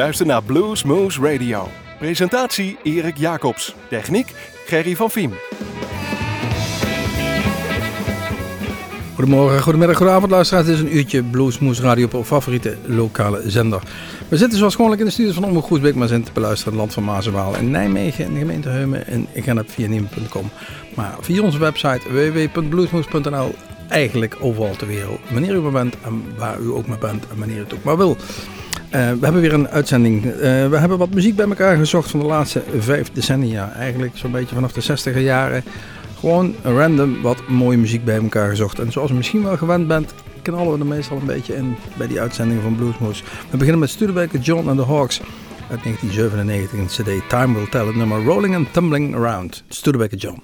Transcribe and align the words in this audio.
Luister 0.00 0.26
naar 0.26 0.42
Blues 0.42 0.82
Moose 0.82 1.20
Radio. 1.20 1.68
Presentatie 1.98 2.76
Erik 2.82 3.16
Jacobs. 3.16 3.74
Techniek 3.88 4.34
Gerry 4.66 4.96
van 4.96 5.10
Viem. 5.10 5.32
Goedemorgen, 9.14 9.62
goedemiddag, 9.62 9.96
goedenavond 9.96 10.30
luisteraars. 10.32 10.66
Dit 10.66 10.74
is 10.74 10.80
een 10.80 10.96
uurtje 10.96 11.22
Moose 11.60 11.82
Radio 11.82 12.08
op 12.14 12.24
favoriete 12.24 12.76
lokale 12.86 13.42
zender. 13.50 13.82
We 14.28 14.36
zitten 14.36 14.58
zoals 14.58 14.74
gewoonlijk 14.74 15.00
in 15.00 15.06
de 15.06 15.12
studios 15.12 15.34
van 15.34 15.44
Omroep 15.44 15.64
Groesbeek, 15.64 15.94
maar 15.94 16.08
zijn 16.08 16.22
te 16.22 16.32
beluisteren 16.32 16.72
in 16.74 16.80
het 16.80 16.88
land 16.94 16.94
van 17.06 17.14
Maas 17.14 17.26
en 17.26 17.32
Waal 17.32 17.56
in 17.56 17.70
Nijmegen, 17.70 18.24
in 18.24 18.32
de 18.32 18.38
gemeente 18.38 18.68
Heumen 18.68 19.06
en 19.06 19.26
op 19.60 19.70
via 19.70 19.88
nieuw.com. 19.88 20.50
Maar 20.94 21.16
via 21.20 21.42
onze 21.42 21.58
website 21.58 22.00
www.bluesmoose.nl 22.12 23.54
eigenlijk 23.88 24.36
overal 24.40 24.76
ter 24.76 24.86
wereld. 24.86 25.20
Wanneer 25.30 25.54
u 25.54 25.60
maar 25.60 25.72
bent 25.72 25.94
en 26.04 26.22
waar 26.36 26.60
u 26.60 26.68
ook 26.68 26.86
maar 26.86 26.98
bent 26.98 27.24
en 27.30 27.38
wanneer 27.38 27.56
u 27.56 27.60
het 27.60 27.74
ook 27.74 27.82
maar 27.82 27.96
wil. 27.96 28.16
Eh, 28.92 28.98
we 29.12 29.18
hebben 29.20 29.40
weer 29.40 29.52
een 29.52 29.68
uitzending. 29.68 30.24
Eh, 30.26 30.30
we 30.68 30.76
hebben 30.76 30.98
wat 30.98 31.10
muziek 31.14 31.36
bij 31.36 31.46
elkaar 31.46 31.76
gezocht 31.76 32.10
van 32.10 32.20
de 32.20 32.26
laatste 32.26 32.62
vijf 32.78 33.12
decennia. 33.12 33.72
Eigenlijk 33.72 34.12
zo'n 34.16 34.30
beetje 34.32 34.54
vanaf 34.54 34.72
de 34.72 34.80
60 34.80 35.20
jaren. 35.20 35.64
Gewoon 36.18 36.54
random 36.62 37.22
wat 37.22 37.48
mooie 37.48 37.76
muziek 37.78 38.04
bij 38.04 38.16
elkaar 38.16 38.48
gezocht. 38.48 38.78
En 38.78 38.92
zoals 38.92 39.10
je 39.10 39.16
misschien 39.16 39.42
wel 39.42 39.56
gewend 39.56 39.88
bent, 39.88 40.14
knallen 40.42 40.72
we 40.72 40.78
er 40.78 40.86
meestal 40.86 41.16
een 41.16 41.26
beetje 41.26 41.54
in 41.56 41.76
bij 41.96 42.06
die 42.06 42.20
uitzendingen 42.20 42.62
van 42.62 42.76
Bluesmoes. 42.76 43.22
We 43.50 43.56
beginnen 43.56 43.78
met 43.80 43.90
Studebaker 43.90 44.38
John 44.40 44.68
and 44.68 44.78
the 44.78 44.84
Hawks 44.86 45.20
uit 45.70 45.82
1997 45.82 46.78
in 46.78 46.86
CD 47.20 47.28
Time 47.28 47.54
Will 47.54 47.68
Tell 47.70 47.84
het 47.86 47.96
nummer 47.96 48.24
Rolling 48.24 48.54
and 48.56 48.72
Tumbling 48.72 49.14
Around. 49.14 49.64
Studebaker 49.68 50.18
John. 50.18 50.42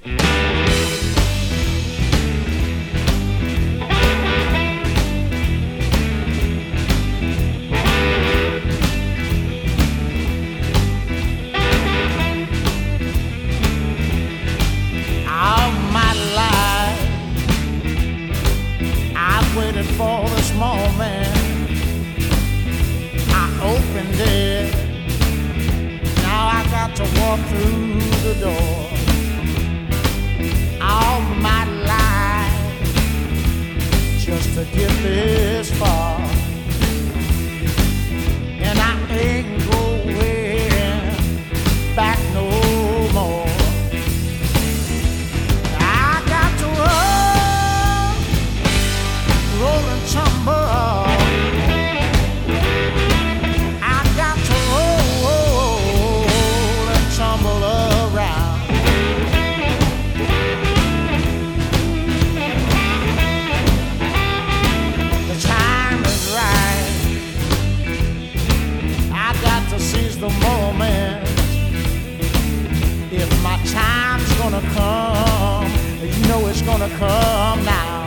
gonna 76.67 76.91
come 76.99 77.65
now. 77.65 78.05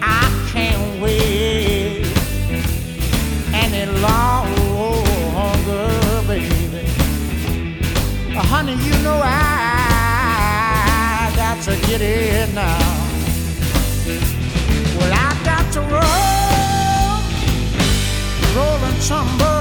I 0.00 0.24
can't 0.52 1.02
wait 1.02 2.06
any 3.52 3.86
longer, 4.00 5.90
baby. 6.28 6.86
Uh, 8.36 8.40
honey, 8.52 8.76
you 8.88 8.94
know 9.02 9.20
I 9.22 9.34
got 11.34 11.60
to 11.64 11.74
get 11.88 12.00
it 12.00 12.54
now. 12.54 13.08
Well, 14.98 15.12
I 15.12 15.36
got 15.44 15.66
to 15.72 15.80
roll, 15.94 17.16
roll 18.54 18.84
and 18.88 18.98
tumble. 19.02 19.51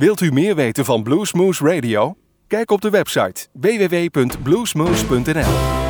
Wilt 0.00 0.20
u 0.20 0.32
meer 0.32 0.54
weten 0.54 0.84
van 0.84 1.02
Bluesmoose 1.02 1.64
Radio? 1.64 2.16
Kijk 2.46 2.70
op 2.70 2.80
de 2.80 2.90
website 2.90 3.46
www.bluesmooth.nl. 3.52 5.89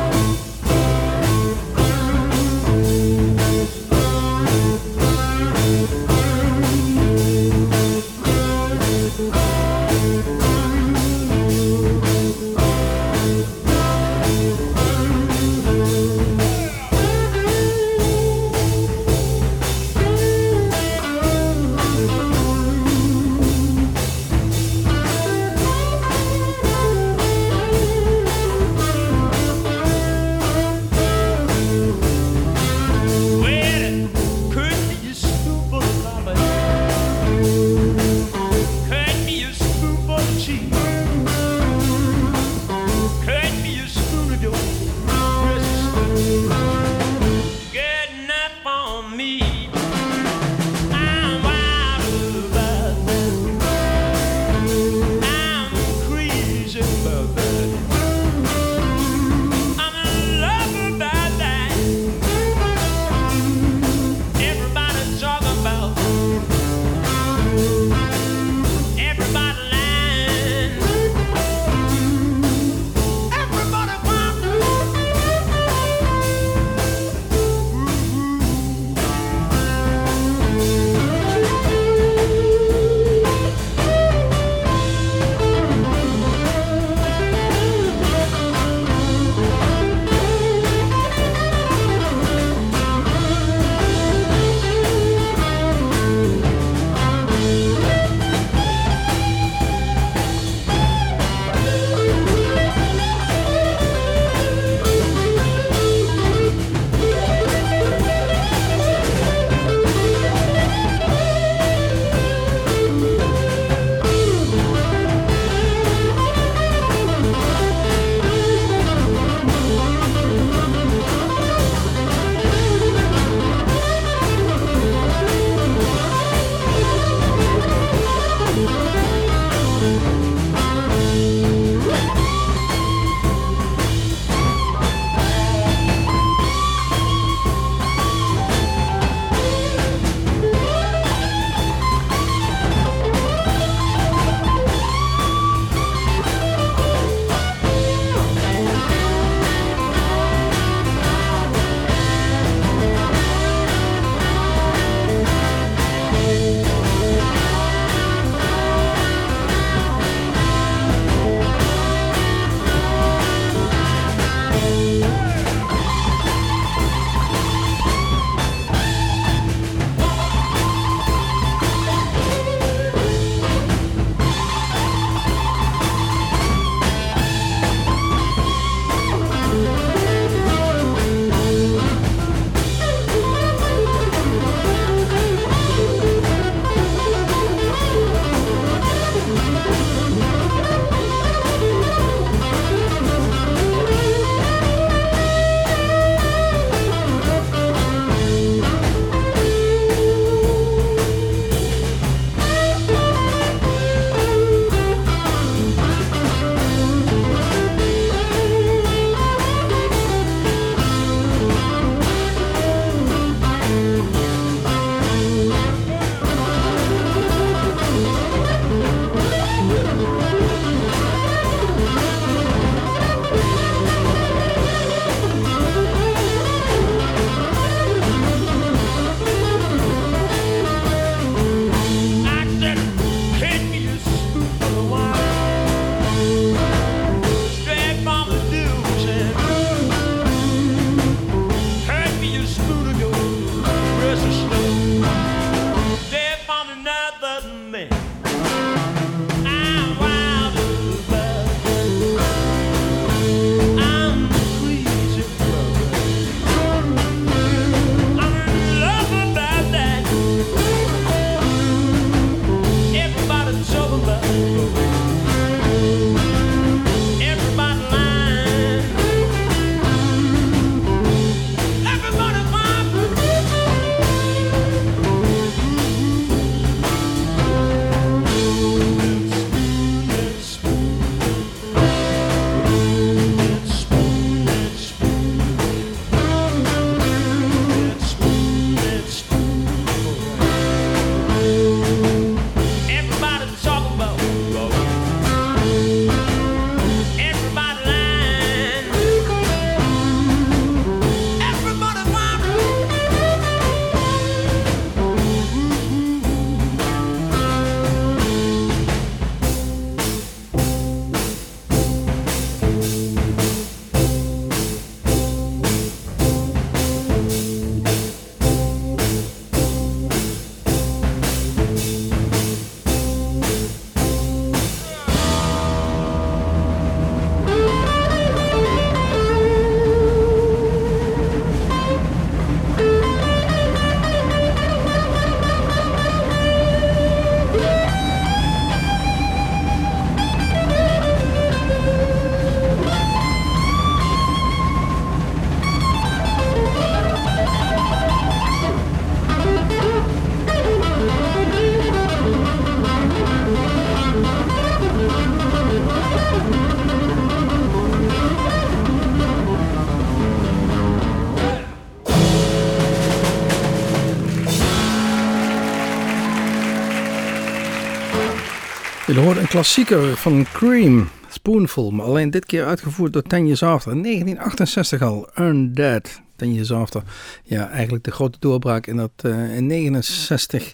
hoorde 369.21 369.39
een 369.39 369.47
klassieker 369.47 370.17
van 370.17 370.45
Cream, 370.53 371.09
Spoonful, 371.29 371.91
maar 371.91 372.05
alleen 372.05 372.29
dit 372.29 372.45
keer 372.45 372.65
uitgevoerd 372.65 373.13
door 373.13 373.21
Ten 373.21 373.43
Years 373.45 373.63
After. 373.63 373.91
1968 373.91 375.01
al, 375.01 375.29
Undead, 375.39 376.21
Ten 376.35 376.53
Years 376.53 376.71
After. 376.73 377.03
Ja, 377.43 377.69
eigenlijk 377.69 378.03
de 378.03 378.11
grote 378.11 378.37
doorbraak 378.39 378.87
in, 378.87 378.95
dat, 378.95 379.11
eh, 379.21 379.55
in 379.55 379.65
69 379.67 380.73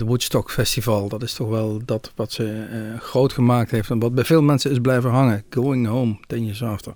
het 0.00 0.08
Woodstock 0.08 0.50
Festival. 0.50 1.08
Dat 1.08 1.22
is 1.22 1.32
toch 1.34 1.48
wel 1.48 1.80
dat 1.84 2.12
wat 2.16 2.32
ze 2.32 2.52
eh, 2.70 3.00
groot 3.00 3.32
gemaakt 3.32 3.70
heeft 3.70 3.90
en 3.90 3.98
wat 3.98 4.14
bij 4.14 4.24
veel 4.24 4.42
mensen 4.42 4.70
is 4.70 4.78
blijven 4.78 5.10
hangen. 5.10 5.44
Going 5.50 5.86
Home, 5.86 6.18
Ten 6.26 6.44
Years 6.44 6.62
After. 6.62 6.92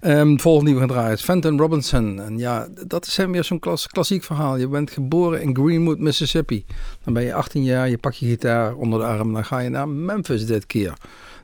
Ehm, 0.00 0.36
volgende 0.38 0.70
die 0.70 0.80
we 0.80 0.86
gaan 0.86 0.94
draaien 0.96 1.12
is 1.12 1.22
Fenton 1.22 1.58
Robinson. 1.58 2.20
En 2.20 2.38
ja, 2.38 2.68
dat 2.86 3.06
is 3.06 3.16
hem 3.16 3.32
weer 3.32 3.44
zo'n 3.44 3.60
klassiek 3.92 4.22
verhaal. 4.24 4.56
Je 4.56 4.68
bent 4.68 4.90
geboren 4.90 5.42
in 5.42 5.56
Greenwood, 5.56 5.98
Mississippi. 5.98 6.64
Dan 7.04 7.12
ben 7.14 7.22
je 7.22 7.34
18 7.34 7.64
jaar, 7.64 7.88
je 7.88 7.98
pak 7.98 8.12
je 8.12 8.26
gitaar 8.26 8.74
onder 8.74 8.98
de 8.98 9.04
arm 9.04 9.32
dan 9.32 9.44
ga 9.44 9.58
je 9.58 9.68
naar 9.68 9.88
Memphis 9.88 10.46
dit 10.46 10.66
keer. 10.66 10.94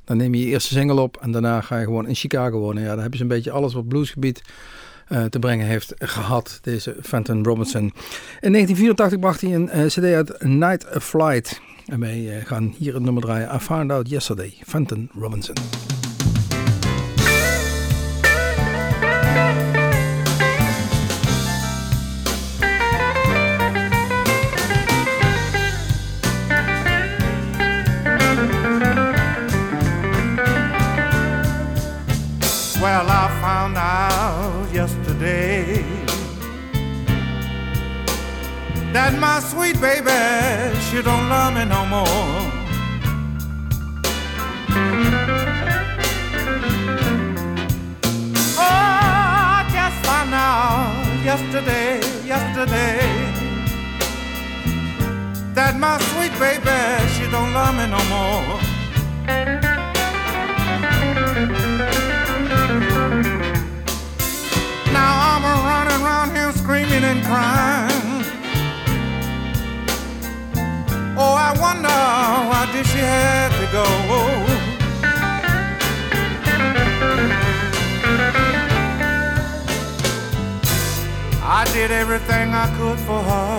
Dan 0.04 0.16
neem 0.16 0.34
je 0.34 0.40
je 0.44 0.46
eerste 0.46 0.74
single 0.74 1.00
op 1.00 1.16
en 1.20 1.30
daarna 1.30 1.60
ga 1.60 1.78
je 1.78 1.84
gewoon 1.84 2.06
in 2.08 2.14
Chicago 2.14 2.58
wonen. 2.58 2.82
Ja, 2.82 2.94
dan 2.94 3.02
heb 3.02 3.14
je 3.14 3.20
een 3.22 3.28
beetje 3.28 3.50
alles 3.50 3.74
wat 3.74 3.88
bluesgebied 3.88 4.42
uh, 5.12 5.24
te 5.24 5.38
brengen 5.38 5.66
heeft 5.66 5.94
gehad, 5.98 6.58
deze 6.62 6.96
Fenton 7.02 7.44
Robinson. 7.44 7.92
In 8.40 8.52
1984 8.52 9.18
bracht 9.18 9.40
hij 9.40 9.54
een 9.54 9.68
eh, 9.68 9.86
cd 9.86 10.04
uit 10.04 10.44
Night 10.44 10.86
Flight. 11.02 11.60
En 11.86 12.00
wij 12.00 12.38
eh, 12.40 12.46
gaan 12.46 12.74
hier 12.78 12.94
het 12.94 13.02
nummer 13.02 13.22
draaien. 13.22 13.54
I 13.54 13.58
Found 13.58 13.90
Out 13.92 14.08
Yesterday, 14.08 14.54
Fenton 14.66 15.10
Robinson. 15.20 15.54
that 39.00 39.14
my 39.26 39.38
sweet 39.50 39.76
baby, 39.88 40.12
she 40.86 40.96
don't 41.08 41.26
love 41.34 41.52
me 41.58 41.64
no 41.76 41.82
more. 41.94 42.20
Oh, 48.66 49.58
just 49.76 49.98
found 50.06 50.32
out 50.48 51.04
yesterday, 51.30 51.92
yesterday, 52.34 52.98
that 55.58 55.72
my 55.86 55.94
sweet 56.10 56.34
baby, 56.44 56.80
she 57.14 57.24
don't 57.34 57.52
love 57.58 57.74
me 57.80 57.86
no 57.96 58.02
more. 58.16 58.46
Now 64.98 65.12
I'm 65.30 65.42
a 65.52 65.54
running 65.70 66.00
around 66.04 66.28
here 66.36 66.50
screaming 66.62 67.04
and 67.12 67.20
crying. 67.30 67.97
Oh, 71.20 71.34
I 71.34 71.50
wonder 71.58 71.98
why 72.48 72.64
did 72.72 72.86
she 72.86 72.98
have 72.98 73.52
to 73.58 73.72
go? 73.72 73.84
I 81.42 81.64
did 81.72 81.90
everything 81.90 82.50
I 82.54 82.66
could 82.78 83.00
for 83.00 83.20
her. 83.30 83.58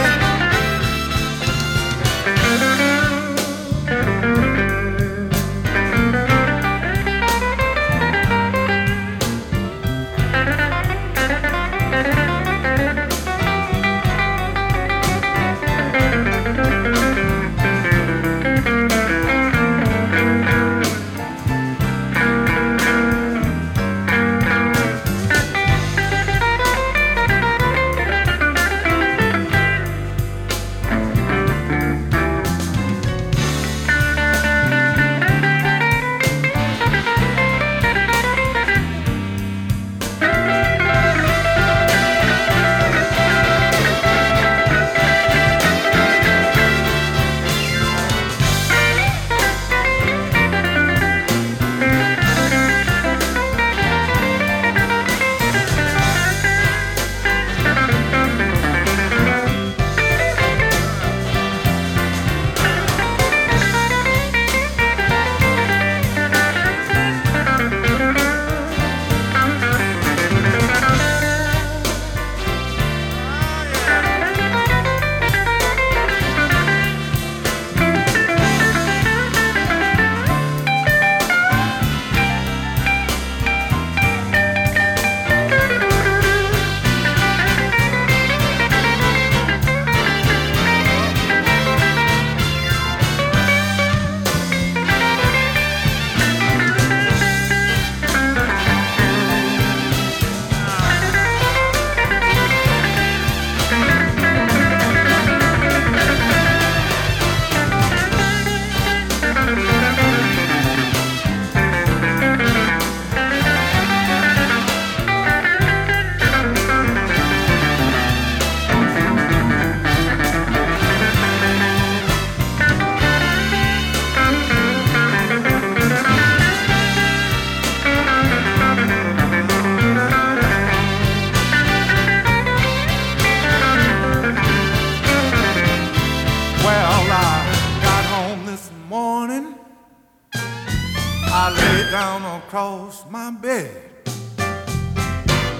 lay 141.69 141.83
down 141.97 142.21
across 142.39 142.95
my 143.17 143.27
bed, 143.45 143.79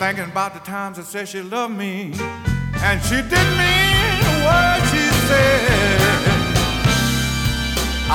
thinking 0.01 0.29
about 0.33 0.51
the 0.57 0.63
times 0.73 0.95
I 0.99 1.03
said 1.03 1.25
she 1.27 1.41
loved 1.41 1.75
me, 1.83 1.93
and 2.87 2.97
she 3.07 3.17
didn't 3.33 3.55
mean 3.65 4.19
what 4.45 4.77
she 4.91 5.05
said. 5.29 6.21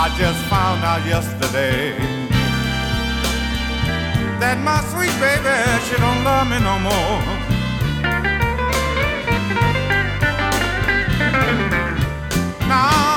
I 0.03 0.05
just 0.23 0.41
found 0.55 0.81
out 0.91 1.03
yesterday 1.15 1.83
that 4.43 4.57
my 4.71 4.79
sweet 4.93 5.15
baby, 5.27 5.57
she 5.87 5.95
don't 6.05 6.23
love 6.31 6.47
me 6.53 6.59
no 6.71 6.77
more. 6.89 7.23
Now 12.69 13.10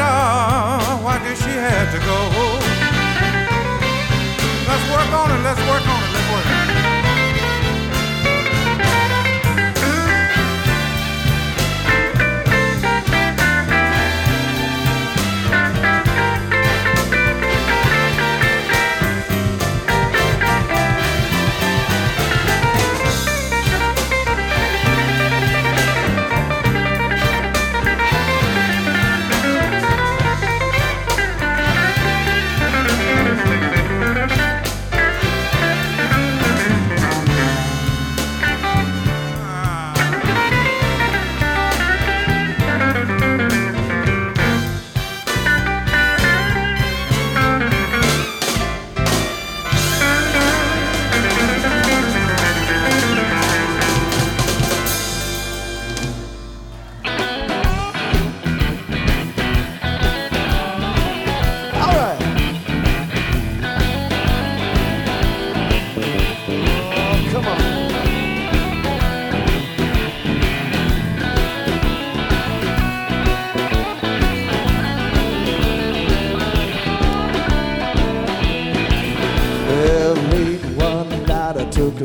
why 0.00 1.20
did 1.22 1.36
she 1.36 1.50
have 1.50 1.90
to 1.92 1.98
go. 1.98 2.16
Let's 4.68 4.84
work 4.90 5.12
on 5.14 5.30
it, 5.36 5.42
let's 5.42 5.60
work 5.68 5.89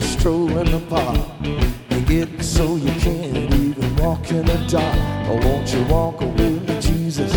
stroll 0.06 0.58
in 0.60 0.68
the 0.72 0.80
park. 0.88 1.20
You 1.42 2.02
get 2.02 2.44
so 2.44 2.76
you 2.76 2.92
can't 3.02 3.54
even 3.54 3.96
walk 3.98 4.30
in 4.32 4.46
the 4.46 4.58
dark. 4.68 4.98
Oh, 5.30 5.38
won't 5.48 5.74
you 5.74 5.84
walk 5.86 6.20
with 6.22 6.82
Jesus? 6.82 7.32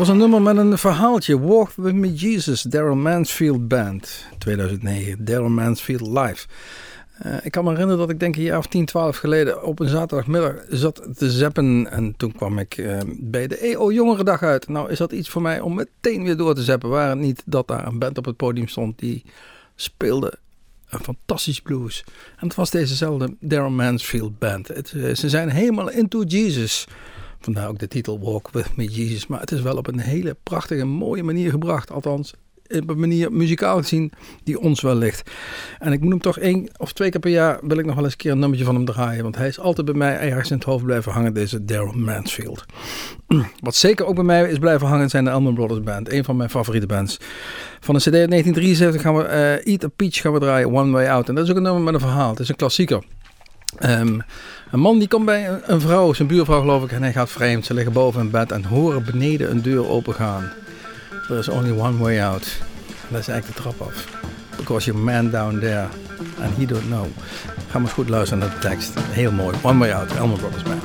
een 0.08 0.16
nummer 0.16 0.42
met 0.42 0.56
een 0.56 0.78
verhaaltje. 0.78 1.40
Walk 1.40 1.72
With 1.76 1.94
Me 1.94 2.14
Jesus, 2.14 2.62
Daryl 2.62 2.94
Mansfield 2.94 3.68
Band, 3.68 4.24
2009. 4.38 5.24
Daryl 5.24 5.48
Mansfield 5.48 6.00
Live. 6.00 6.46
Eh, 7.18 7.34
ik 7.42 7.52
kan 7.52 7.64
me 7.64 7.70
herinneren 7.70 8.00
dat 8.00 8.10
ik 8.10 8.20
denk 8.20 8.36
een 8.36 8.42
jaar 8.42 8.58
of 8.58 8.66
10, 8.66 8.84
12 8.84 9.16
geleden 9.16 9.64
op 9.64 9.78
een 9.80 9.88
zaterdagmiddag 9.88 10.54
zat 10.68 11.06
te 11.16 11.30
zappen. 11.30 11.90
En 11.90 12.14
toen 12.16 12.32
kwam 12.32 12.58
ik 12.58 12.76
uh, 12.76 12.98
bij 13.18 13.46
de 13.46 13.56
EO 13.58 13.92
Jongerendag 13.92 14.42
uit. 14.42 14.68
Nou 14.68 14.90
is 14.90 14.98
dat 14.98 15.12
iets 15.12 15.28
voor 15.28 15.42
mij 15.42 15.60
om 15.60 15.74
meteen 15.74 16.24
weer 16.24 16.36
door 16.36 16.54
te 16.54 16.62
zappen. 16.62 16.88
Waar 16.88 17.08
het 17.08 17.18
niet 17.18 17.42
dat 17.46 17.68
daar 17.68 17.86
een 17.86 17.98
band 17.98 18.18
op 18.18 18.24
het 18.24 18.36
podium 18.36 18.68
stond 18.68 18.98
die 18.98 19.24
speelde 19.74 20.38
een 20.88 21.00
fantastisch 21.04 21.60
blues. 21.60 22.04
En 22.38 22.46
het 22.46 22.54
was 22.56 22.70
dezezelfde 22.70 23.34
Daryl 23.40 23.70
Mansfield 23.70 24.38
Band. 24.38 24.68
Het, 24.68 24.92
eh, 24.92 25.14
ze 25.14 25.28
zijn 25.28 25.48
helemaal 25.50 25.90
into 25.90 26.22
Jesus. 26.22 26.86
Vandaar 27.40 27.68
ook 27.68 27.78
de 27.78 27.88
titel 27.88 28.20
Walk 28.20 28.48
with 28.52 28.76
Me 28.76 28.84
Jesus. 28.84 29.26
Maar 29.26 29.40
het 29.40 29.52
is 29.52 29.60
wel 29.60 29.76
op 29.76 29.86
een 29.86 29.98
hele 30.00 30.36
prachtige, 30.42 30.84
mooie 30.84 31.22
manier 31.22 31.50
gebracht. 31.50 31.90
Althans, 31.90 32.30
op 32.80 32.90
een 32.90 32.98
manier 33.00 33.32
muzikaal 33.32 33.76
gezien 33.78 34.12
die 34.44 34.60
ons 34.60 34.80
wel 34.80 34.94
ligt. 34.94 35.30
En 35.78 35.92
ik 35.92 36.00
moet 36.00 36.10
hem 36.10 36.20
toch 36.20 36.38
één 36.38 36.68
of 36.76 36.92
twee 36.92 37.10
keer 37.10 37.20
per 37.20 37.30
jaar 37.30 37.58
wil 37.66 37.78
ik 37.78 37.84
nog 37.84 37.94
wel 37.94 38.04
eens 38.04 38.12
een 38.12 38.18
keer 38.18 38.30
een 38.30 38.38
nummertje 38.38 38.66
van 38.66 38.74
hem 38.74 38.84
draaien. 38.84 39.22
Want 39.22 39.36
hij 39.36 39.48
is 39.48 39.60
altijd 39.60 39.86
bij 39.86 39.94
mij 39.94 40.18
ergens 40.18 40.50
in 40.50 40.56
het 40.56 40.64
hoofd 40.64 40.84
blijven 40.84 41.12
hangen, 41.12 41.34
deze 41.34 41.64
Daryl 41.64 41.92
Mansfield. 41.92 42.64
Wat 43.60 43.74
zeker 43.74 44.06
ook 44.06 44.14
bij 44.14 44.24
mij 44.24 44.50
is 44.50 44.58
blijven 44.58 44.86
hangen 44.86 45.08
zijn 45.08 45.24
de 45.24 45.30
Elman 45.30 45.54
Brothers 45.54 45.80
Band. 45.82 46.12
Een 46.12 46.24
van 46.24 46.36
mijn 46.36 46.50
favoriete 46.50 46.86
bands. 46.86 47.16
Van 47.80 47.94
een 47.94 48.00
cd 48.00 48.14
uit 48.14 48.28
1973 48.30 49.00
gaan 49.02 49.16
we 49.16 49.24
eh, 49.24 49.72
Eat 49.72 49.84
a 49.84 49.88
Peach 49.88 50.14
gaan 50.16 50.32
we 50.32 50.38
draaien, 50.40 50.72
One 50.74 50.90
Way 50.92 51.06
Out. 51.08 51.28
En 51.28 51.34
dat 51.34 51.44
is 51.44 51.50
ook 51.50 51.56
een 51.56 51.62
nummer 51.62 51.82
met 51.82 51.94
een 51.94 52.00
verhaal. 52.00 52.30
Het 52.30 52.40
is 52.40 52.48
een 52.48 52.56
klassieker. 52.56 53.02
Um, 53.84 54.22
een 54.72 54.80
man 54.80 54.98
die 54.98 55.08
komt 55.08 55.24
bij 55.24 55.60
een 55.64 55.80
vrouw, 55.80 56.12
zijn 56.12 56.28
buurvrouw 56.28 56.60
geloof 56.60 56.84
ik, 56.84 56.92
en 56.92 57.02
hij 57.02 57.12
gaat 57.12 57.30
vreemd. 57.30 57.64
Ze 57.66 57.74
liggen 57.74 57.92
boven 57.92 58.20
in 58.20 58.30
bed 58.30 58.52
en 58.52 58.64
horen 58.64 59.04
beneden 59.04 59.50
een 59.50 59.62
deur 59.62 59.88
opengaan. 59.88 60.50
There 61.26 61.38
is 61.38 61.48
only 61.48 61.70
one 61.70 61.96
way 61.98 62.20
out. 62.20 62.58
Dat 63.10 63.20
is 63.20 63.28
eigenlijk 63.28 63.46
de 63.46 63.54
trap 63.62 63.80
af. 63.80 64.04
Because 64.56 64.86
your 64.90 65.04
man 65.04 65.30
down 65.30 65.58
there 65.58 65.86
and 66.42 66.56
he 66.56 66.66
don't 66.66 66.86
know. 66.86 67.04
Ga 67.70 67.78
maar 67.78 67.90
goed 67.90 68.08
luisteren 68.08 68.44
naar 68.44 68.54
de 68.60 68.68
tekst. 68.68 68.92
Heel 69.00 69.32
mooi. 69.32 69.56
One 69.62 69.78
way 69.78 69.90
out, 69.90 70.14
Elmer 70.14 70.38
Brothers 70.38 70.62
Man. 70.64 70.80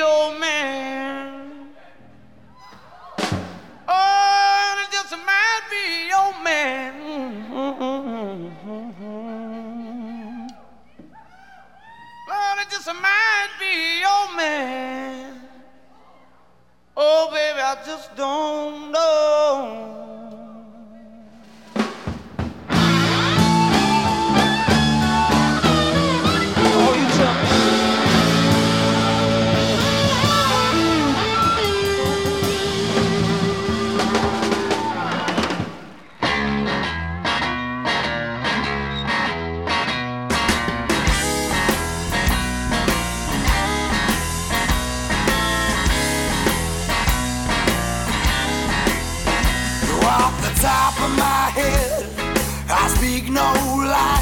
old 0.00 0.40
man. 0.40 1.50
Oh, 3.88 4.72
and 4.72 4.80
it 4.80 4.90
just 4.92 5.12
might 5.12 5.60
be 5.70 6.10
old 6.14 6.42
man. 6.42 6.92
mm 7.50 7.76
Lord, 12.28 12.58
it 12.60 12.70
just 12.70 12.86
might 12.86 13.48
be 13.60 14.04
old 14.04 14.34
man. 14.36 15.40
Oh, 16.96 17.28
baby, 17.32 17.60
I 17.60 17.76
just 17.84 18.14
don't 18.16 18.90
know. 18.92 20.15
top 50.68 50.94
of 51.06 51.10
my 51.26 51.44
head. 51.58 51.92
I 52.80 52.84
speak 52.94 53.24
no 53.40 53.50
lies. 53.94 54.15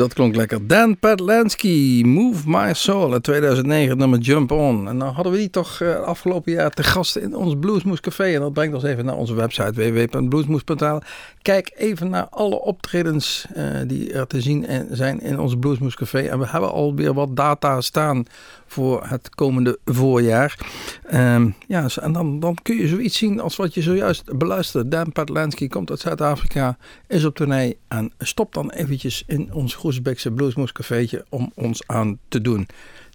dat 0.00 0.12
klonk 0.14 0.36
lekker. 0.36 0.66
Dan 0.66 0.98
Patlansky, 0.98 2.02
Move 2.06 2.42
My 2.50 2.72
Soul 2.74 3.20
2009, 3.20 3.96
nummer 3.96 4.18
Jump 4.18 4.50
On. 4.50 4.88
En 4.88 4.96
nou 4.96 5.12
hadden 5.12 5.32
we 5.32 5.38
die 5.38 5.50
toch 5.50 5.80
eh, 5.80 6.00
afgelopen 6.00 6.52
jaar 6.52 6.70
te 6.70 6.82
gast 6.82 7.16
in 7.16 7.36
ons 7.36 7.54
Bluesmoes 7.60 8.00
Café. 8.00 8.24
En 8.34 8.40
dat 8.40 8.52
brengt 8.52 8.74
ons 8.74 8.82
even 8.84 9.04
naar 9.04 9.16
onze 9.16 9.34
website 9.34 9.72
www.bluesmoes.nl. 9.92 10.98
Kijk 11.42 11.70
even 11.74 12.08
naar 12.10 12.26
alle 12.30 12.60
optredens 12.60 13.46
eh, 13.54 13.64
die 13.86 14.12
er 14.12 14.26
te 14.26 14.40
zien 14.40 14.66
zijn 14.90 15.20
in 15.20 15.40
ons 15.40 15.54
Bluesmoes 15.60 15.94
Café. 15.94 16.18
En 16.18 16.38
we 16.38 16.46
hebben 16.46 16.72
alweer 16.72 17.14
wat 17.14 17.36
data 17.36 17.80
staan 17.80 18.24
voor 18.66 19.02
het 19.06 19.28
komende 19.34 19.78
voorjaar. 19.84 20.58
Ehm, 21.06 21.48
ja, 21.68 21.86
en 22.00 22.12
dan, 22.12 22.40
dan 22.40 22.54
kun 22.62 22.76
je 22.76 22.88
zoiets 22.88 23.18
zien 23.18 23.40
als 23.40 23.56
wat 23.56 23.74
je 23.74 23.82
zojuist 23.82 24.38
beluisterde. 24.38 24.88
Dan 24.88 25.12
Patlansky 25.12 25.68
komt 25.68 25.90
uit 25.90 26.00
Zuid-Afrika, 26.00 26.76
is 27.08 27.24
op 27.24 27.34
tournee 27.34 27.78
en 27.88 28.12
stopt 28.18 28.54
dan 28.54 28.70
eventjes 28.70 29.22
in 29.26 29.52
ons 29.54 29.74
groep 29.74 29.88
Bluesmoes-cafetje 30.34 31.24
om 31.28 31.52
ons 31.54 31.82
aan 31.86 32.18
te 32.28 32.40
doen. 32.40 32.66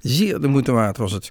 Zeer 0.02 0.40
de 0.40 0.48
moeite 0.48 0.72
waard 0.72 0.98
was 0.98 1.12
het. 1.12 1.30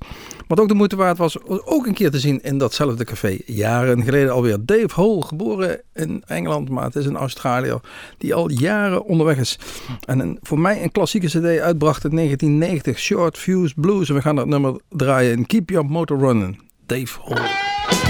Wat 0.49 0.61
ook 0.61 0.69
de 0.69 0.75
moeite 0.75 0.97
waard 0.97 1.19
was, 1.19 1.37
was 1.47 1.65
ook 1.65 1.87
een 1.87 1.95
keer 1.95 2.11
te 2.11 2.21
zien 2.21 2.41
in 2.41 2.59
datzelfde 2.59 3.05
café. 3.05 3.39
Jaren 3.47 4.03
geleden 4.03 4.33
alweer. 4.33 4.57
Dave 4.61 4.89
Hall, 5.01 5.21
geboren 5.21 5.81
in 5.95 6.23
Engeland, 6.27 6.69
maar 6.69 6.85
het 6.85 6.97
is 6.97 7.07
een 7.07 7.17
Australiër 7.17 7.81
die 8.19 8.35
al 8.35 8.51
jaren 8.51 9.05
onderweg 9.05 9.39
is. 9.39 9.59
En 10.07 10.39
voor 10.43 10.59
mij 10.59 10.83
een 10.83 10.93
klassieke 10.93 11.27
cd 11.27 11.59
uitbracht 11.61 12.05
in 12.05 12.11
1990. 12.15 12.99
Short 12.99 13.39
Fuse 13.39 13.75
Blues. 13.77 14.09
En 14.09 14.15
we 14.15 14.21
gaan 14.23 14.37
dat 14.37 14.47
nummer 14.47 14.81
draaien 14.89 15.33
in 15.33 15.47
Keep 15.47 15.71
Your 15.71 15.87
Motor 15.89 16.19
Running. 16.19 16.61
Dave 16.87 17.21
Hole. 17.21 18.04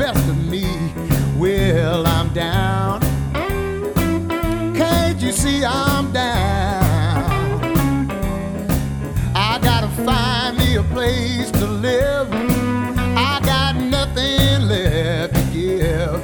best 0.00 0.26
of 0.30 0.40
me. 0.54 0.64
Well, 1.38 2.06
I'm 2.06 2.28
down. 2.32 3.00
Can't 4.82 5.20
you 5.20 5.30
see 5.30 5.62
I'm 5.62 6.10
down? 6.10 7.26
I 9.34 9.52
gotta 9.68 9.88
find 10.08 10.56
me 10.60 10.68
a 10.76 10.82
place 10.96 11.50
to 11.60 11.66
live. 11.88 12.28
I 13.32 13.40
got 13.52 13.74
nothing 13.96 14.62
left 14.74 15.34
to 15.38 15.42
give. 15.58 16.16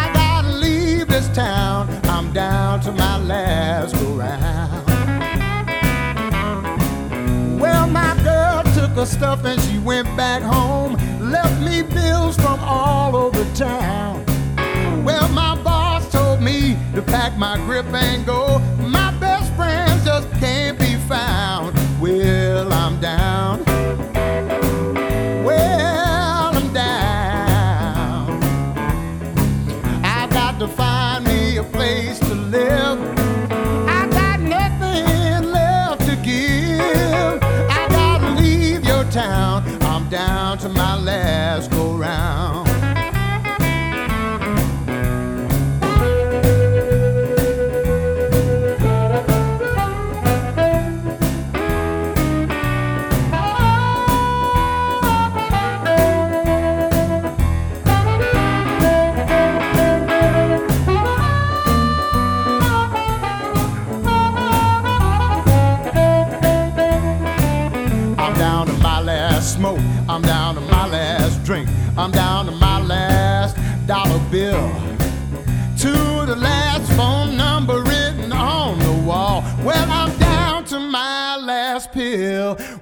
I 0.00 0.04
gotta 0.20 0.52
leave 0.66 1.08
this 1.08 1.28
town. 1.34 1.82
I'm 2.04 2.32
down 2.32 2.80
to 2.86 2.92
my 2.92 3.16
last 3.30 3.90
go 3.98 4.06
round. 4.24 4.82
Well, 7.60 7.86
my 7.88 8.12
girl 8.28 8.62
took 8.78 8.92
her 9.00 9.06
stuff 9.18 9.44
and 9.50 9.60
she 9.62 9.80
went 9.90 10.06
back 10.16 10.42
home 10.42 10.63
the 13.34 13.44
town. 13.54 14.24
Well, 15.04 15.28
my 15.30 15.56
boss 15.62 16.10
told 16.12 16.40
me 16.40 16.76
to 16.94 17.02
pack 17.02 17.36
my 17.36 17.56
grip 17.66 17.86
and 17.86 18.24
go. 18.24 18.58
My 18.98 19.03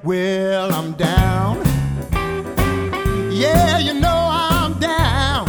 well, 0.02 0.72
I'm 0.72 0.92
down. 0.92 1.58
Yeah, 3.32 3.78
you 3.78 3.94
know 3.94 4.10
I'm 4.30 4.74
down. 4.78 5.48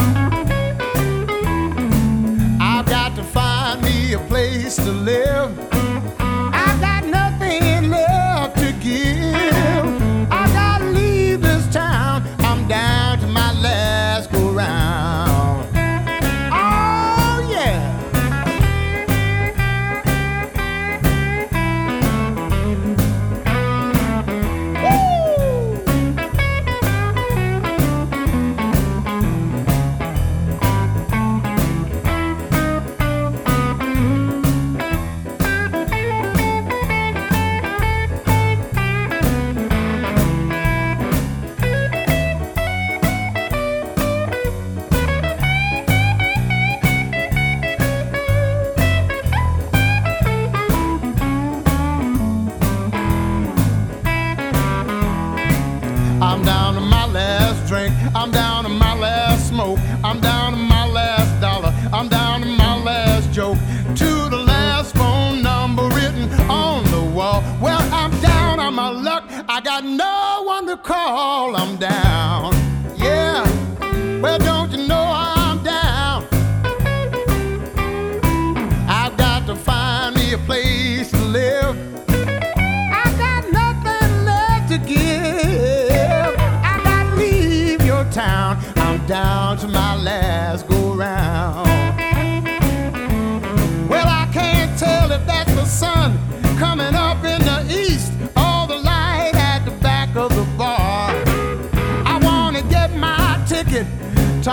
I've 2.60 2.86
got 2.86 3.14
to 3.16 3.22
find 3.22 3.82
me 3.82 4.14
a 4.14 4.18
place 4.28 4.76
to 4.76 4.90
live. 4.90 5.63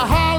my 0.09 0.30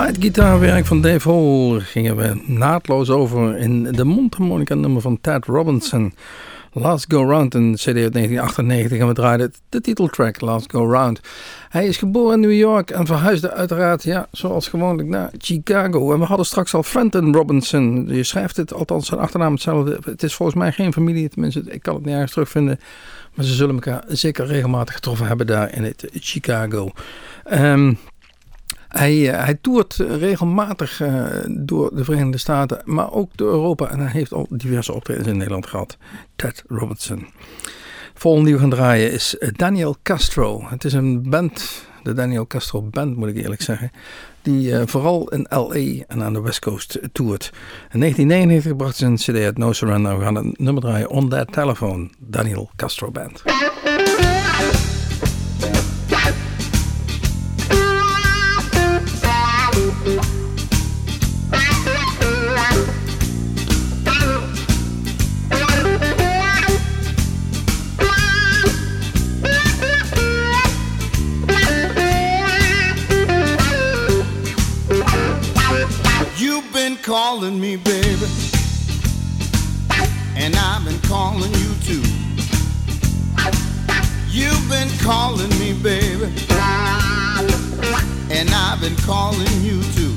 gitaarwerk 0.00 0.86
van 0.86 1.00
Dave 1.00 1.30
Hall 1.30 1.80
gingen 1.80 2.16
we 2.16 2.40
naadloos 2.46 3.10
over 3.10 3.56
in 3.56 3.82
de 3.82 4.04
mondharmonica 4.04 4.74
nummer 4.74 5.00
van 5.02 5.18
Ted 5.20 5.44
Robinson. 5.44 6.14
Last 6.72 7.04
Go 7.12 7.24
Round, 7.24 7.54
een 7.54 7.74
CD 7.74 7.86
uit 7.86 8.12
1998 8.12 8.98
en 8.98 9.06
we 9.06 9.12
draaiden 9.12 9.52
de 9.68 9.80
titeltrack 9.80 10.40
Last 10.40 10.70
Go 10.70 10.90
Round. 10.90 11.20
Hij 11.68 11.86
is 11.86 11.96
geboren 11.96 12.34
in 12.34 12.40
New 12.48 12.58
York 12.58 12.90
en 12.90 13.06
verhuisde 13.06 13.52
uiteraard, 13.52 14.02
ja, 14.02 14.26
zoals 14.30 14.68
gewoonlijk, 14.68 15.08
naar 15.08 15.30
Chicago. 15.38 16.12
En 16.12 16.18
we 16.18 16.24
hadden 16.24 16.46
straks 16.46 16.74
al 16.74 16.82
Fenton 16.82 17.34
Robinson. 17.34 18.04
Je 18.08 18.22
schrijft 18.24 18.56
het, 18.56 18.72
althans 18.72 19.06
zijn 19.06 19.20
achternaam 19.20 19.52
hetzelfde. 19.52 19.98
Het 20.04 20.22
is 20.22 20.34
volgens 20.34 20.58
mij 20.58 20.72
geen 20.72 20.92
familie, 20.92 21.28
tenminste, 21.28 21.62
ik 21.66 21.82
kan 21.82 21.94
het 21.94 22.04
nergens 22.04 22.32
terugvinden. 22.32 22.80
Maar 23.34 23.44
ze 23.44 23.54
zullen 23.54 23.74
elkaar 23.74 24.04
zeker 24.06 24.46
regelmatig 24.46 24.94
getroffen 24.94 25.26
hebben 25.26 25.46
daar 25.46 25.74
in 25.74 25.82
het 25.84 26.04
Chicago. 26.12 26.90
Ehm. 27.44 27.92
Hij, 28.98 29.30
eh, 29.32 29.44
hij 29.44 29.54
toert 29.60 29.94
regelmatig 29.96 31.00
eh, 31.00 31.24
door 31.50 31.94
de 31.94 32.04
Verenigde 32.04 32.38
Staten, 32.38 32.80
maar 32.84 33.12
ook 33.12 33.30
door 33.36 33.50
Europa. 33.52 33.86
En 33.88 33.98
hij 34.00 34.10
heeft 34.10 34.32
al 34.32 34.46
diverse 34.50 34.92
optredens 34.92 35.26
in 35.26 35.36
Nederland 35.36 35.66
gehad. 35.66 35.96
Ted 36.36 36.64
Robertson. 36.68 37.26
Volgende 38.14 38.46
die 38.46 38.54
we 38.54 38.60
gaan 38.60 38.70
draaien 38.70 39.12
is 39.12 39.38
eh, 39.38 39.48
Daniel 39.56 39.96
Castro. 40.02 40.62
Het 40.68 40.84
is 40.84 40.92
een 40.92 41.30
band, 41.30 41.84
de 42.02 42.12
Daniel 42.12 42.46
Castro 42.46 42.82
Band 42.82 43.16
moet 43.16 43.28
ik 43.28 43.36
eerlijk 43.36 43.62
zeggen. 43.62 43.90
Die 44.42 44.74
vooral 44.86 45.28
in 45.28 45.46
LA 45.50 46.02
en 46.08 46.22
aan 46.22 46.32
de 46.32 46.40
West 46.40 46.58
Coast 46.58 46.98
toert. 47.12 47.52
In 47.92 48.00
1999 48.00 48.76
bracht 48.76 48.96
ze 48.96 49.06
een 49.06 49.14
CD 49.16 49.44
uit 49.44 49.58
No 49.58 49.72
Surrender. 49.72 50.18
We 50.18 50.24
gaan 50.24 50.34
het 50.34 50.58
nummer 50.58 50.82
draaien 50.82 51.08
On 51.10 51.28
That 51.28 51.52
Telephone, 51.52 52.08
Daniel 52.18 52.70
Castro 52.76 53.10
Band. 53.10 53.42
calling 77.34 77.58
me, 77.58 77.76
baby. 77.76 78.26
And 80.36 80.54
I've 80.54 80.84
been 80.84 81.00
calling 81.08 81.50
you 81.54 81.72
too. 81.82 82.02
You've 84.28 84.68
been 84.68 84.90
calling 85.02 85.48
me, 85.58 85.72
baby. 85.72 86.26
And 88.38 88.50
I've 88.52 88.82
been 88.82 88.96
calling 88.96 89.48
you 89.62 89.80
too. 89.96 90.14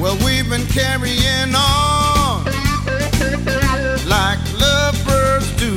Well, 0.00 0.16
we've 0.24 0.48
been 0.48 0.66
carrying 0.68 1.54
on 1.54 2.46
like 4.08 4.40
lovers 4.58 5.46
do. 5.58 5.74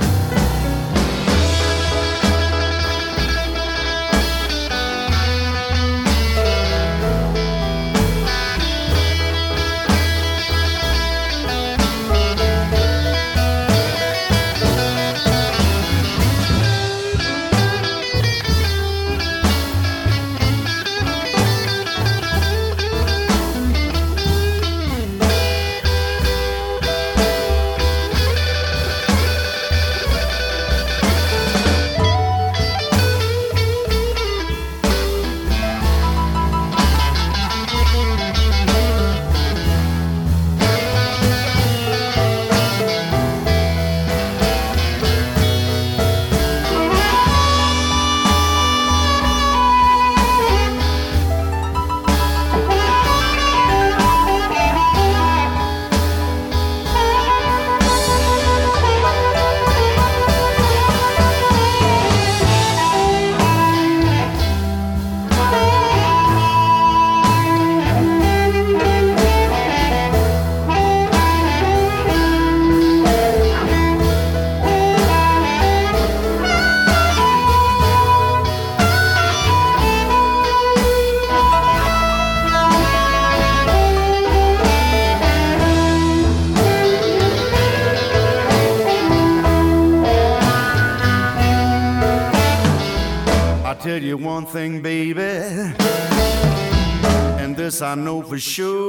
for 98.33 98.39
sure. 98.39 98.82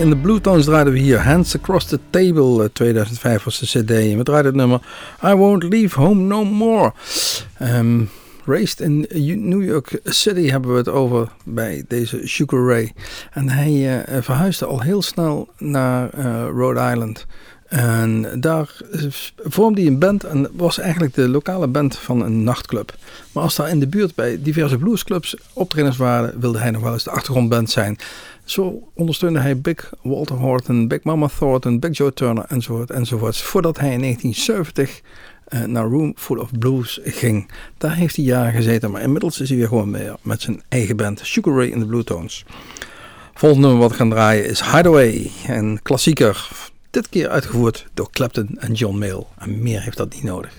in 0.00 0.10
de 0.10 0.16
Blue 0.16 0.40
Tones 0.40 0.64
draaiden 0.64 0.92
we 0.92 0.98
hier. 0.98 1.18
Hands 1.24 1.56
Across 1.56 1.84
the 1.86 1.98
Table, 2.10 2.72
2005 2.72 3.36
eh, 3.38 3.44
was 3.44 3.58
de 3.58 3.66
cd. 3.66 3.90
En 3.90 4.16
we 4.16 4.22
draaiden 4.22 4.50
het 4.52 4.60
nummer 4.60 4.80
I 5.24 5.32
Won't 5.34 5.62
Leave 5.62 6.00
Home 6.00 6.22
No 6.22 6.44
More. 6.44 6.92
Um, 7.62 8.08
Raised 8.46 8.80
in 8.80 9.06
New 9.48 9.64
York 9.64 10.00
City 10.04 10.48
hebben 10.50 10.70
we 10.72 10.76
het 10.76 10.88
over 10.88 11.28
bij 11.44 11.84
deze 11.88 12.20
Sugar 12.24 12.66
Ray. 12.66 12.92
En 13.32 13.48
hij 13.48 13.66
eh, 13.66 14.16
eh, 14.16 14.22
verhuisde 14.22 14.64
al 14.66 14.80
heel 14.80 15.02
snel 15.02 15.48
naar 15.58 16.10
Rhode 16.50 16.80
Island. 16.92 17.26
En 17.68 18.26
daar 18.40 18.76
vormde 19.42 19.80
hij 19.80 19.90
een 19.90 19.98
band 19.98 20.24
en 20.24 20.46
was 20.52 20.78
eigenlijk 20.78 21.14
de 21.14 21.28
lokale 21.28 21.66
band 21.66 21.98
van 21.98 22.22
een 22.22 22.44
nachtclub. 22.44 22.94
Maar 23.32 23.42
als 23.42 23.56
daar 23.56 23.68
in 23.68 23.80
de 23.80 23.86
buurt 23.86 24.14
bij 24.14 24.42
diverse 24.42 24.78
bluesclubs 24.78 25.36
optredens 25.52 25.96
waren, 25.96 26.40
wilde 26.40 26.58
hij 26.58 26.70
nog 26.70 26.82
wel 26.82 26.92
eens 26.92 27.04
de 27.04 27.10
achtergrondband 27.10 27.70
zijn. 27.70 27.98
Zo 28.50 28.82
ondersteunde 28.94 29.38
hij 29.40 29.60
Big 29.60 29.92
Walter 30.02 30.36
Horton, 30.36 30.88
Big 30.88 31.02
Mama 31.02 31.28
Thornton, 31.38 31.78
Big 31.78 31.96
Joe 31.96 32.12
Turner 32.12 32.44
enzovoort 32.48 32.90
enzovoorts. 32.90 33.42
Voordat 33.42 33.78
hij 33.78 33.92
in 33.92 34.00
1970 34.00 35.00
eh, 35.44 35.62
naar 35.64 35.84
Room 35.84 36.12
Full 36.16 36.38
of 36.38 36.50
Blues 36.58 37.00
ging. 37.04 37.50
Daar 37.78 37.94
heeft 37.94 38.16
hij 38.16 38.24
jaren 38.24 38.52
gezeten, 38.52 38.90
maar 38.90 39.02
inmiddels 39.02 39.40
is 39.40 39.48
hij 39.48 39.58
weer 39.58 39.68
gewoon 39.68 39.92
weer 39.92 40.14
met 40.22 40.40
zijn 40.42 40.62
eigen 40.68 40.96
band 40.96 41.20
Sugar 41.22 41.54
Ray 41.54 41.66
in 41.66 41.78
the 41.80 41.86
Blue 41.86 42.04
Tones. 42.04 42.44
Volgende 43.34 43.64
nummer 43.66 43.82
wat 43.82 43.90
we 43.90 43.96
gaan 43.96 44.10
draaien 44.10 44.46
is 44.46 44.60
Hideaway, 44.62 45.30
een 45.48 45.78
klassieker. 45.82 46.48
Dit 46.90 47.08
keer 47.08 47.28
uitgevoerd 47.28 47.86
door 47.94 48.08
Clapton 48.10 48.48
en 48.58 48.72
John 48.72 48.96
Mayle. 48.98 49.26
En 49.38 49.62
meer 49.62 49.82
heeft 49.82 49.96
dat 49.96 50.14
niet 50.14 50.22
nodig. 50.22 50.52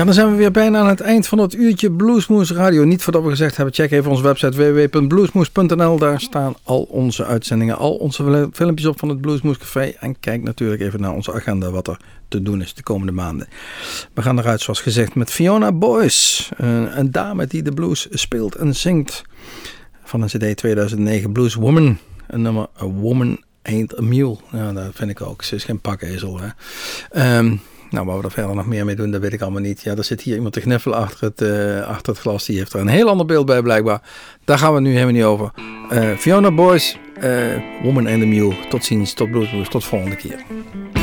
Ja, 0.00 0.06
dan 0.06 0.14
zijn 0.14 0.30
we 0.30 0.36
weer 0.36 0.50
bijna 0.50 0.78
aan 0.78 0.88
het 0.88 1.00
eind 1.00 1.26
van 1.26 1.38
het 1.38 1.54
uurtje 1.54 1.90
Bluesmoes 1.92 2.52
Radio. 2.52 2.84
Niet 2.84 3.02
voordat 3.02 3.22
we 3.22 3.28
gezegd 3.30 3.56
hebben, 3.56 3.74
check 3.74 3.90
even 3.90 4.10
onze 4.10 4.22
website 4.22 4.56
www.bluesmoes.nl. 4.72 5.98
Daar 5.98 6.20
staan 6.20 6.54
al 6.62 6.82
onze 6.82 7.24
uitzendingen, 7.24 7.76
al 7.76 7.94
onze 7.94 8.48
filmpjes 8.52 8.86
op 8.86 8.98
van 8.98 9.08
het 9.08 9.20
Bluesmoes 9.20 9.58
Café. 9.58 9.80
En 9.80 10.20
kijk 10.20 10.42
natuurlijk 10.42 10.80
even 10.82 11.00
naar 11.00 11.12
onze 11.14 11.32
agenda, 11.32 11.70
wat 11.70 11.88
er 11.88 11.96
te 12.28 12.42
doen 12.42 12.62
is 12.62 12.74
de 12.74 12.82
komende 12.82 13.12
maanden. 13.12 13.48
We 14.14 14.22
gaan 14.22 14.38
eruit, 14.38 14.60
zoals 14.60 14.80
gezegd, 14.80 15.14
met 15.14 15.30
Fiona 15.30 15.72
Boyce. 15.72 16.44
Een, 16.56 16.98
een 16.98 17.10
dame 17.10 17.46
die 17.46 17.62
de 17.62 17.72
blues 17.72 18.06
speelt 18.10 18.54
en 18.54 18.74
zingt. 18.74 19.22
Van 20.04 20.22
een 20.22 20.28
cd 20.28 20.56
2009, 20.56 21.32
Blues 21.32 21.54
Woman. 21.54 21.98
Een 22.28 22.42
nummer, 22.42 22.66
A 22.82 22.86
Woman 22.86 23.42
Ain't 23.62 23.98
a 23.98 24.02
Mule. 24.02 24.36
Ja, 24.52 24.72
dat 24.72 24.90
vind 24.94 25.10
ik 25.10 25.20
ook. 25.20 25.42
Ze 25.42 25.54
is 25.54 25.64
geen 25.64 25.80
pakkezel. 25.80 26.40
hè. 26.40 26.48
Ehm, 27.10 27.56
nou, 27.90 28.06
waar 28.06 28.18
we 28.18 28.24
er 28.24 28.30
verder 28.30 28.54
nog 28.54 28.66
meer 28.66 28.84
mee 28.84 28.94
doen, 28.94 29.10
dat 29.10 29.20
weet 29.20 29.32
ik 29.32 29.40
allemaal 29.40 29.60
niet. 29.60 29.80
Ja, 29.82 29.94
er 29.94 30.04
zit 30.04 30.20
hier 30.20 30.34
iemand 30.34 30.52
te 30.52 30.60
gniffelen 30.60 30.98
achter 30.98 31.26
het, 31.26 31.40
eh, 31.40 31.88
achter 31.88 32.12
het 32.12 32.22
glas. 32.22 32.46
Die 32.46 32.58
heeft 32.58 32.72
er 32.72 32.80
een 32.80 32.88
heel 32.88 33.08
ander 33.08 33.26
beeld 33.26 33.46
bij, 33.46 33.62
blijkbaar. 33.62 34.00
Daar 34.44 34.58
gaan 34.58 34.74
we 34.74 34.80
nu 34.80 34.90
helemaal 34.92 35.12
niet 35.12 35.24
over. 35.24 35.50
Eh, 35.88 36.12
Fiona 36.18 36.50
Boys, 36.50 36.98
eh, 37.14 37.30
Woman 37.82 38.06
and 38.06 38.18
the 38.20 38.26
Mule. 38.26 38.54
Tot 38.68 38.84
ziens, 38.84 39.14
tot 39.14 39.30
bloedbloes, 39.30 39.68
tot 39.68 39.84
volgende 39.84 40.16
keer. 40.16 40.98